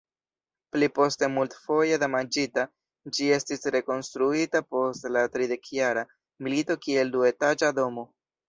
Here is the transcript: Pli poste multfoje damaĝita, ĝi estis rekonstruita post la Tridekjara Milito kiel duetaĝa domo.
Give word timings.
Pli 0.75 0.87
poste 0.99 1.27
multfoje 1.33 1.99
damaĝita, 2.03 2.63
ĝi 3.17 3.29
estis 3.37 3.69
rekonstruita 3.77 4.63
post 4.73 5.07
la 5.19 5.27
Tridekjara 5.37 6.07
Milito 6.49 6.81
kiel 6.87 7.17
duetaĝa 7.19 7.75
domo. 7.83 8.13